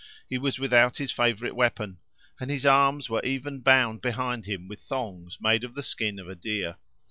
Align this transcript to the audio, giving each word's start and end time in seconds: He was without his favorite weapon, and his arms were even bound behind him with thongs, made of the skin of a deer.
He 0.27 0.39
was 0.39 0.57
without 0.57 0.97
his 0.97 1.11
favorite 1.11 1.55
weapon, 1.55 1.99
and 2.39 2.49
his 2.49 2.65
arms 2.65 3.07
were 3.07 3.21
even 3.23 3.59
bound 3.59 4.01
behind 4.01 4.47
him 4.47 4.67
with 4.67 4.81
thongs, 4.81 5.37
made 5.39 5.63
of 5.63 5.75
the 5.75 5.83
skin 5.83 6.17
of 6.17 6.27
a 6.27 6.33
deer. 6.33 6.77